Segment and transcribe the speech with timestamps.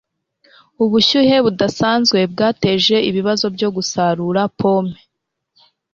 [0.83, 4.97] ubushyuhe budasanzwe bwateje ibibazo byo gusarura pome